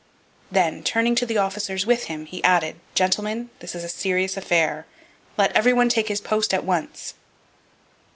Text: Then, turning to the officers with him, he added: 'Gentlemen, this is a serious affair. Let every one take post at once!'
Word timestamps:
Then, 0.49 0.81
turning 0.81 1.13
to 1.13 1.27
the 1.27 1.37
officers 1.37 1.85
with 1.85 2.05
him, 2.05 2.25
he 2.25 2.43
added: 2.43 2.77
'Gentlemen, 2.95 3.51
this 3.59 3.75
is 3.75 3.83
a 3.83 3.87
serious 3.87 4.35
affair. 4.35 4.87
Let 5.37 5.51
every 5.55 5.73
one 5.73 5.89
take 5.89 6.07
post 6.23 6.55
at 6.55 6.65
once!' 6.65 7.13